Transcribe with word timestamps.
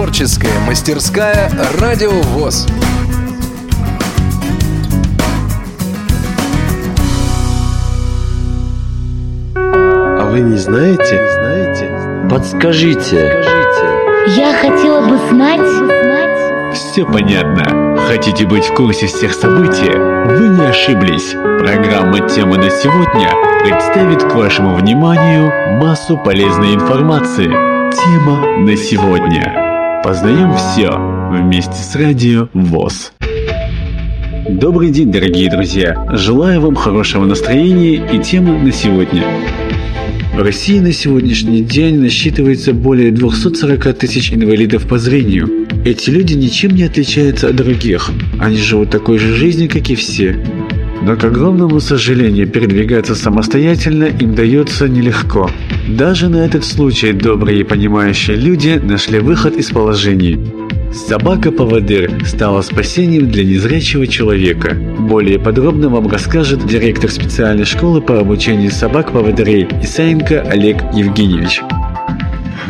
Творческая 0.00 0.58
мастерская 0.66 1.52
«Радио 1.78 2.10
ВОЗ». 2.10 2.66
А 9.54 10.30
вы 10.30 10.40
не 10.40 10.56
знаете? 10.56 11.20
Знаете? 11.34 12.28
Подскажите. 12.30 13.44
Я 14.28 14.54
хотела 14.54 15.06
бы 15.06 15.18
знать... 15.28 15.60
Все 16.72 17.04
понятно. 17.04 17.98
Хотите 18.08 18.46
быть 18.46 18.64
в 18.64 18.74
курсе 18.74 19.06
всех 19.06 19.34
событий? 19.34 19.90
Вы 19.90 20.48
не 20.48 20.64
ошиблись. 20.64 21.32
Программа 21.32 22.26
«Тема 22.26 22.56
на 22.56 22.70
сегодня» 22.70 23.28
представит 23.62 24.22
к 24.24 24.34
вашему 24.34 24.76
вниманию 24.76 25.52
массу 25.78 26.16
полезной 26.16 26.72
информации. 26.72 27.50
Тема 27.92 28.64
на 28.64 28.74
сегодня. 28.78 29.69
Познаем 30.02 30.56
все 30.56 30.90
вместе 31.30 31.74
с 31.74 31.94
радио 31.94 32.48
ВОЗ. 32.54 33.12
Добрый 34.48 34.90
день, 34.90 35.12
дорогие 35.12 35.50
друзья! 35.50 36.06
Желаю 36.12 36.62
вам 36.62 36.74
хорошего 36.74 37.26
настроения 37.26 37.96
и 38.10 38.18
темы 38.18 38.58
на 38.58 38.72
сегодня. 38.72 39.24
В 40.32 40.40
России 40.40 40.78
на 40.78 40.92
сегодняшний 40.92 41.62
день 41.62 41.98
насчитывается 41.98 42.72
более 42.72 43.12
240 43.12 43.98
тысяч 43.98 44.32
инвалидов 44.32 44.88
по 44.88 44.98
зрению. 44.98 45.68
Эти 45.84 46.08
люди 46.08 46.32
ничем 46.32 46.70
не 46.70 46.84
отличаются 46.84 47.48
от 47.48 47.56
других. 47.56 48.10
Они 48.38 48.56
живут 48.56 48.90
такой 48.90 49.18
же 49.18 49.34
жизнью, 49.34 49.68
как 49.70 49.90
и 49.90 49.96
все. 49.96 50.42
Но, 51.02 51.16
к 51.16 51.24
огромному 51.24 51.80
сожалению, 51.80 52.48
передвигаться 52.48 53.14
самостоятельно 53.14 54.04
им 54.04 54.34
дается 54.34 54.88
нелегко. 54.88 55.50
Даже 55.88 56.28
на 56.28 56.44
этот 56.44 56.64
случай 56.64 57.12
добрые 57.12 57.60
и 57.60 57.64
понимающие 57.64 58.36
люди 58.36 58.80
нашли 58.82 59.18
выход 59.18 59.56
из 59.56 59.70
положения. 59.70 60.38
Собака-поводырь 60.92 62.24
стала 62.24 62.62
спасением 62.62 63.30
для 63.30 63.44
незрячего 63.44 64.06
человека. 64.06 64.74
Более 64.74 65.38
подробно 65.38 65.88
вам 65.88 66.08
расскажет 66.08 66.66
директор 66.66 67.10
специальной 67.10 67.64
школы 67.64 68.02
по 68.02 68.18
обучению 68.18 68.72
собак-поводырей 68.72 69.68
Исаенко 69.82 70.42
Олег 70.42 70.78
Евгеньевич. 70.92 71.60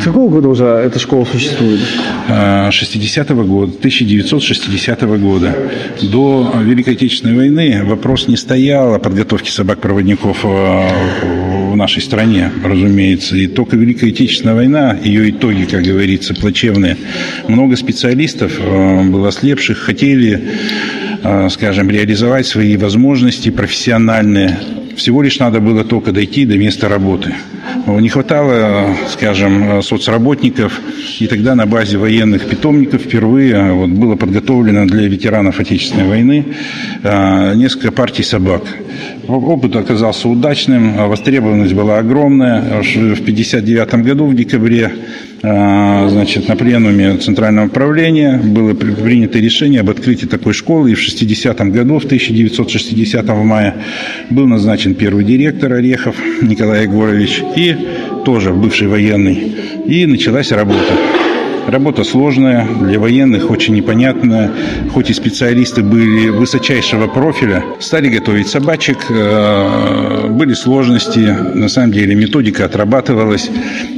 С 0.00 0.04
какого 0.04 0.30
года 0.30 0.48
уже 0.48 0.64
эта 0.64 0.98
школа 0.98 1.26
существует? 1.26 1.80
60-го 2.28 3.44
года, 3.44 3.72
1960 3.78 5.02
года. 5.20 5.54
До 6.00 6.54
Великой 6.62 6.94
Отечественной 6.94 7.36
войны 7.36 7.84
вопрос 7.84 8.26
не 8.26 8.36
стоял 8.36 8.94
о 8.94 8.98
подготовке 8.98 9.50
собак-проводников 9.50 10.42
в 10.42 11.74
нашей 11.76 12.00
стране, 12.02 12.50
разумеется. 12.64 13.36
И 13.36 13.46
только 13.46 13.76
Великая 13.76 14.08
Отечественная 14.08 14.54
война, 14.54 14.96
ее 15.04 15.28
итоги, 15.30 15.64
как 15.64 15.82
говорится, 15.82 16.34
плачевные. 16.34 16.96
Много 17.48 17.76
специалистов 17.76 18.58
было 18.58 19.28
ослепших, 19.28 19.76
хотели 19.78 20.42
скажем, 21.50 21.90
реализовать 21.90 22.46
свои 22.46 22.78
возможности 22.78 23.50
профессиональные. 23.50 24.58
Всего 24.96 25.22
лишь 25.22 25.38
надо 25.38 25.60
было 25.60 25.84
только 25.84 26.12
дойти 26.12 26.44
до 26.44 26.56
места 26.56 26.88
работы. 26.88 27.34
Не 27.86 28.08
хватало, 28.08 28.96
скажем, 29.10 29.82
соцработников, 29.82 30.78
и 31.18 31.26
тогда 31.26 31.54
на 31.54 31.66
базе 31.66 31.96
военных 31.98 32.46
питомников 32.46 33.02
впервые 33.02 33.72
вот 33.72 33.90
было 33.90 34.16
подготовлено 34.16 34.86
для 34.86 35.08
ветеранов 35.08 35.60
Отечественной 35.60 36.08
войны 36.08 36.44
несколько 37.02 37.92
партий 37.92 38.22
собак. 38.22 38.62
Опыт 39.28 39.76
оказался 39.76 40.28
удачным, 40.28 41.08
востребованность 41.08 41.74
была 41.74 41.98
огромная. 41.98 42.60
В 42.60 43.20
1959 43.20 43.94
году, 44.04 44.26
в 44.26 44.34
декабре, 44.34 44.92
значит, 45.40 46.48
на 46.48 46.56
пленуме 46.56 47.16
Центрального 47.16 47.66
управления 47.66 48.38
было 48.42 48.74
принято 48.74 49.38
решение 49.38 49.80
об 49.80 49.90
открытии 49.90 50.26
такой 50.26 50.52
школы, 50.52 50.90
и 50.90 50.94
в 50.94 51.00
60 51.00 51.60
году, 51.72 51.98
в 51.98 52.04
1960 52.04 53.28
мая, 53.44 53.76
был 54.30 54.46
назначен 54.46 54.94
первый 54.94 55.24
директор 55.24 55.72
Орехов 55.72 56.16
Николай 56.42 56.82
Егорович, 56.82 57.42
и 57.56 57.76
тоже 58.24 58.52
бывший 58.52 58.88
военный, 58.88 59.54
и 59.86 60.06
началась 60.06 60.52
работа. 60.52 60.92
Работа 61.70 62.02
сложная, 62.02 62.66
для 62.80 62.98
военных 62.98 63.48
очень 63.48 63.74
непонятная. 63.74 64.50
Хоть 64.92 65.08
и 65.10 65.14
специалисты 65.14 65.84
были 65.84 66.28
высочайшего 66.28 67.06
профиля, 67.06 67.62
стали 67.78 68.08
готовить 68.08 68.48
собачек, 68.48 68.98
были 69.08 70.52
сложности. 70.54 71.36
На 71.54 71.68
самом 71.68 71.92
деле 71.92 72.16
методика 72.16 72.64
отрабатывалась. 72.64 73.48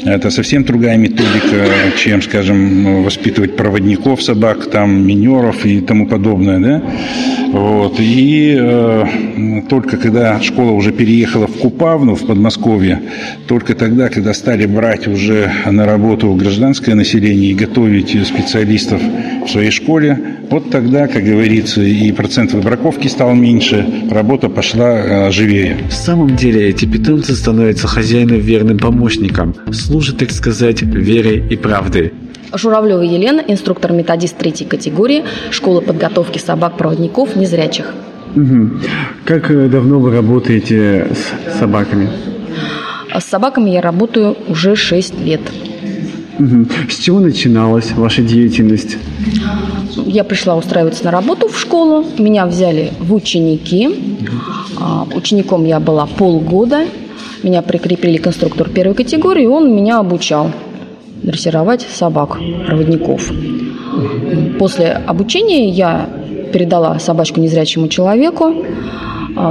Это 0.05 0.28
совсем 0.31 0.65
другая 0.65 0.99
методика, 0.99 1.66
чем, 1.97 2.21
скажем, 2.21 3.05
воспитывать 3.05 3.56
проводников 3.56 4.22
собак, 4.22 4.66
там, 4.66 5.06
минеров 5.06 5.65
и 5.65 5.81
тому 5.81 6.06
подобное. 6.06 6.59
Да? 6.59 6.83
Вот. 7.53 7.97
И 7.99 8.56
э, 8.59 9.62
только 9.69 9.97
когда 9.97 10.41
школа 10.41 10.72
уже 10.72 10.91
переехала 10.93 11.47
в 11.47 11.59
Купавну, 11.59 12.16
в 12.16 12.27
Подмосковье, 12.27 13.00
только 13.47 13.75
тогда, 13.75 14.09
когда 14.09 14.34
стали 14.34 14.66
брать 14.66 15.06
уже 15.06 15.50
на 15.66 15.87
работу 15.87 16.33
гражданское 16.34 16.94
население 16.94 17.53
и 17.53 17.54
готовить 17.67 18.27
специалистов 18.27 19.00
в 19.47 19.49
своей 19.49 19.71
школе, 19.71 20.19
вот 20.50 20.71
тогда, 20.71 21.06
как 21.06 21.25
говорится, 21.25 21.81
и 21.81 22.12
процент 22.12 22.53
выбраковки 22.53 23.09
стал 23.09 23.34
меньше, 23.34 23.87
работа 24.11 24.49
пошла 24.49 25.31
живее. 25.31 25.77
В 25.89 25.93
самом 25.93 26.37
деле 26.37 26.69
эти 26.69 26.84
питомцы 26.84 27.34
становятся 27.34 27.87
хозяину 27.87 28.37
верным 28.39 28.78
помощником, 28.78 29.55
служат, 29.72 30.19
так 30.19 30.31
сказать, 30.31 30.83
верой 30.83 31.43
и 31.51 31.56
правдой. 31.56 32.12
Журавлева 32.55 33.03
Елена, 33.03 33.41
инструктор-методист 33.41 34.37
третьей 34.37 34.67
категории 34.67 35.25
школы 35.51 35.81
подготовки 35.81 36.39
собак-проводников 36.39 37.34
незрячих. 37.37 37.95
Угу. 38.37 38.71
Как 39.25 39.71
давно 39.71 40.01
вы 40.01 40.11
работаете 40.11 41.06
с 41.15 41.59
собаками? 41.59 42.09
С 43.19 43.25
собаками 43.25 43.71
я 43.71 43.81
работаю 43.81 44.37
уже 44.49 44.75
6 44.77 45.21
лет. 45.21 45.41
С 46.38 46.98
чего 46.98 47.20
начиналась 47.20 47.93
ваша 47.93 48.22
деятельность? 48.22 48.97
Я 50.06 50.25
пришла 50.25 50.56
устраиваться 50.56 51.04
на 51.04 51.10
работу 51.10 51.48
в 51.48 51.59
школу. 51.59 52.04
Меня 52.19 52.47
взяли 52.47 52.93
в 53.00 53.12
ученики. 53.15 53.91
Учеником 55.15 55.65
я 55.65 55.78
была 55.78 56.06
полгода. 56.06 56.87
Меня 57.42 57.60
прикрепили 57.62 58.16
к 58.16 58.26
инструктору 58.26 58.71
первой 58.71 58.94
категории, 58.94 59.44
и 59.44 59.47
он 59.47 59.75
меня 59.75 59.98
обучал 59.98 60.50
дрессировать 61.22 61.82
собак, 61.82 62.38
проводников. 62.66 63.31
После 64.59 64.87
обучения 65.06 65.69
я 65.69 66.09
передала 66.53 66.98
собачку 66.98 67.41
незрячему 67.41 67.88
человеку, 67.88 68.65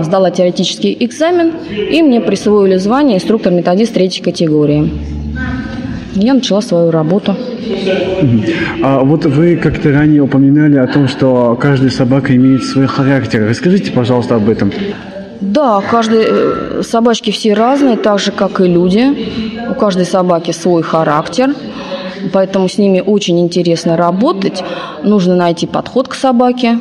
сдала 0.02 0.32
теоретический 0.32 0.96
экзамен, 1.00 1.54
и 1.92 2.02
мне 2.02 2.22
присвоили 2.22 2.78
звание 2.78 3.18
инструктор-методист 3.18 3.94
третьей 3.94 4.24
категории. 4.24 4.90
Я 6.16 6.34
начала 6.34 6.62
свою 6.62 6.92
работу. 6.92 7.36
А 8.84 9.00
вот 9.00 9.26
вы 9.26 9.56
как-то 9.56 9.92
ранее 9.92 10.22
упоминали 10.22 10.78
о 10.78 10.88
том, 10.88 11.08
что 11.08 11.58
каждая 11.60 11.90
собака 11.90 12.36
имеет 12.36 12.64
свой 12.64 12.88
характер. 12.88 13.48
Расскажите, 13.48 13.92
пожалуйста, 13.92 14.36
об 14.36 14.50
этом. 14.50 14.72
Да, 15.40 15.82
каждые 15.82 16.84
собачки 16.84 17.32
все 17.32 17.54
разные, 17.54 17.98
так 17.98 18.20
же, 18.20 18.32
как 18.32 18.62
и 18.62 18.66
люди. 18.66 19.06
У 19.70 19.74
каждой 19.74 20.06
собаки 20.06 20.52
свой 20.52 20.84
характер, 20.84 21.56
поэтому 22.32 22.68
с 22.68 22.78
ними 22.78 23.02
очень 23.06 23.40
интересно 23.40 23.98
работать. 23.98 24.64
Нужно 25.04 25.36
найти 25.36 25.66
подход 25.66 26.08
к 26.08 26.14
собаке. 26.14 26.80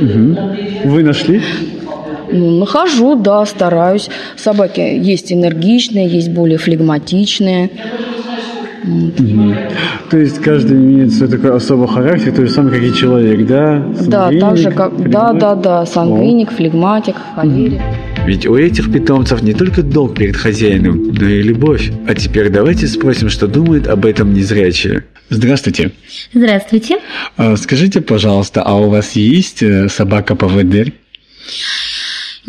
Угу. 0.00 0.36
Вы 0.84 1.02
нашли? 1.02 1.42
Ну, 2.32 2.58
нахожу, 2.58 3.16
да, 3.16 3.44
стараюсь. 3.46 4.08
Собаки 4.36 4.80
есть 4.80 5.32
энергичные, 5.32 6.08
есть 6.08 6.30
более 6.30 6.58
флегматичные. 6.58 7.70
Угу. 8.82 9.54
То 10.10 10.18
есть 10.18 10.40
каждый 10.40 10.78
имеет 10.78 11.12
свой 11.12 11.28
такой 11.28 11.54
особый 11.54 11.86
характер, 11.86 12.32
то 12.32 12.46
же 12.46 12.50
самое, 12.50 12.80
как 12.80 12.90
и 12.90 12.94
человек, 12.94 13.46
да? 13.46 13.86
Да, 14.06 14.30
так 14.30 14.56
же, 14.56 14.70
как, 14.70 15.10
да, 15.10 15.32
да, 15.32 15.54
да, 15.54 15.86
сангвиник, 15.86 16.50
флегматик, 16.50 17.16
холерик. 17.34 17.80
Ведь 18.26 18.46
у 18.46 18.56
этих 18.56 18.92
питомцев 18.92 19.42
не 19.42 19.52
только 19.54 19.82
долг 19.82 20.16
перед 20.16 20.36
хозяином, 20.36 21.12
но 21.12 21.26
и 21.26 21.42
любовь. 21.42 21.90
А 22.06 22.14
теперь 22.14 22.48
давайте 22.48 22.86
спросим, 22.86 23.28
что 23.28 23.46
думают 23.46 23.86
об 23.86 24.06
этом 24.06 24.32
незрячие. 24.32 25.04
Здравствуйте. 25.28 25.92
Здравствуйте. 26.32 26.98
А, 27.36 27.56
скажите, 27.56 28.00
пожалуйста, 28.00 28.62
а 28.62 28.74
у 28.76 28.88
вас 28.88 29.12
есть 29.12 29.62
собака-поводырь? 29.90 30.94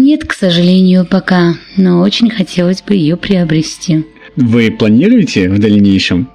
Нет, 0.02 0.26
к 0.26 0.34
сожалению, 0.34 1.06
пока, 1.06 1.54
но 1.78 2.02
очень 2.02 2.32
хотелось 2.32 2.82
бы 2.82 2.96
ее 2.96 3.18
приобрести. 3.18 4.04
Вы 4.36 4.72
планируете 4.72 5.48
в 5.48 5.60
дальнейшем? 5.60 6.28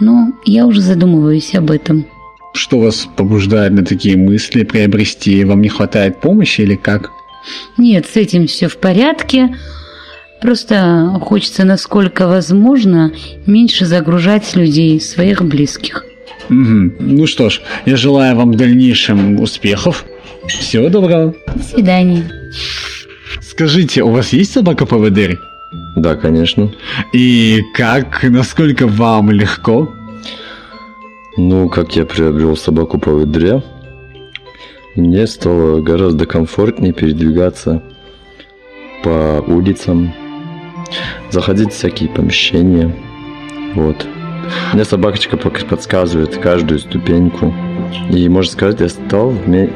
Ну, 0.00 0.32
я 0.46 0.64
уже 0.64 0.80
задумываюсь 0.80 1.54
об 1.54 1.70
этом. 1.70 2.06
Что 2.54 2.78
вас 2.78 3.08
побуждает 3.14 3.74
на 3.74 3.84
такие 3.84 4.16
мысли 4.16 4.62
приобрести? 4.62 5.44
Вам 5.44 5.60
не 5.60 5.68
хватает 5.68 6.22
помощи 6.22 6.62
или 6.62 6.76
как? 6.76 7.10
Нет, 7.76 8.06
с 8.06 8.16
этим 8.16 8.46
все 8.46 8.68
в 8.68 8.78
порядке. 8.78 9.54
Просто 10.40 11.14
хочется, 11.20 11.64
насколько 11.64 12.26
возможно, 12.26 13.12
меньше 13.44 13.84
загружать 13.84 14.56
людей, 14.56 14.98
своих 14.98 15.42
близких. 15.42 16.06
Угу. 16.48 16.92
Ну 17.00 17.26
что 17.26 17.50
ж, 17.50 17.60
я 17.84 17.98
желаю 17.98 18.34
вам 18.34 18.52
в 18.52 18.56
дальнейшем 18.56 19.40
успехов. 19.40 20.06
Всего 20.46 20.88
доброго. 20.88 21.34
До 21.54 21.62
свидания. 21.62 22.24
Скажите, 23.56 24.02
у 24.02 24.10
вас 24.10 24.34
есть 24.34 24.52
собака-поводырь? 24.52 25.38
Да, 25.96 26.14
конечно. 26.14 26.70
И 27.14 27.62
как, 27.72 28.22
насколько 28.24 28.86
вам 28.86 29.30
легко? 29.30 29.94
Ну, 31.38 31.70
как 31.70 31.96
я 31.96 32.04
приобрел 32.04 32.54
собаку 32.58 32.98
поводыря, 32.98 33.62
мне 34.94 35.26
стало 35.26 35.80
гораздо 35.80 36.26
комфортнее 36.26 36.92
передвигаться 36.92 37.82
по 39.02 39.42
улицам, 39.46 40.12
заходить 41.30 41.72
в 41.72 41.76
всякие 41.76 42.10
помещения. 42.10 42.94
Вот. 43.74 44.06
Мне 44.74 44.84
собакочка 44.84 45.38
подсказывает 45.38 46.36
каждую 46.36 46.78
ступеньку. 46.78 47.54
И, 48.10 48.28
можно 48.28 48.52
сказать, 48.52 48.80
я 48.80 48.90
стал 48.90 49.30
мне 49.46 49.70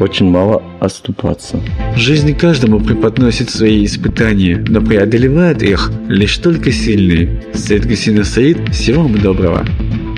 очень 0.00 0.30
мало 0.30 0.62
оступаться. 0.80 1.60
Жизнь 1.96 2.34
каждому 2.34 2.80
преподносит 2.80 3.50
свои 3.50 3.84
испытания, 3.84 4.64
но 4.68 4.80
преодолевают 4.80 5.62
их 5.62 5.90
лишь 6.08 6.38
только 6.38 6.70
сильные. 6.72 7.42
Саид 7.54 7.86
Гусина 7.86 8.24
Саид, 8.24 8.68
всего 8.70 9.02
вам 9.02 9.18
доброго. 9.18 9.64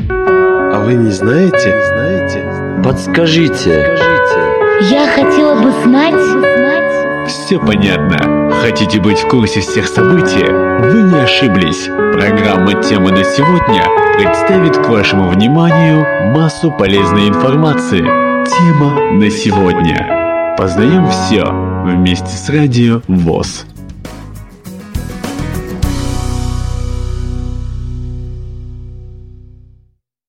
А 0.09 0.85
вы 0.85 0.95
не 0.95 1.11
знаете? 1.11 1.75
Знаете? 1.89 2.83
Подскажите. 2.85 3.97
Я 4.91 5.09
хотела 5.09 5.61
бы 5.61 5.73
знать... 5.85 6.15
Все 7.27 7.59
понятно. 7.59 8.51
Хотите 8.63 9.01
быть 9.01 9.19
в 9.19 9.29
курсе 9.29 9.61
всех 9.61 9.87
событий? 9.87 10.45
Вы 10.45 11.03
не 11.03 11.21
ошиблись. 11.21 11.87
Программа 11.87 12.83
«Тема 12.83 13.11
на 13.11 13.25
сегодня» 13.25 13.85
представит 14.17 14.77
к 14.77 14.89
вашему 14.89 15.29
вниманию 15.29 16.05
массу 16.33 16.71
полезной 16.71 17.29
информации. 17.29 18.30
Тема 18.47 19.13
на 19.13 19.31
сегодня. 19.31 20.55
Познаем 20.57 21.09
все 21.11 21.45
вместе 21.85 22.29
с 22.29 22.49
радио 22.49 23.03
ВОЗ. 23.09 23.67